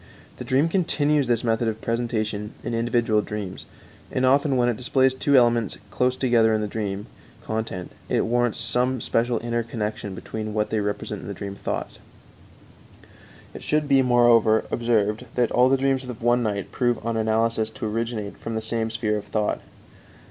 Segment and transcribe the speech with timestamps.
[0.37, 3.67] The dream continues this method of presentation in individual dreams,
[4.11, 7.05] and often when it displays two elements close together in the dream
[7.43, 11.99] content it warrants some special inner connection between what they represent in the dream thoughts.
[13.53, 17.69] It should be, moreover, observed that all the dreams of one night prove on analysis
[17.69, 19.59] to originate from the same sphere of thought.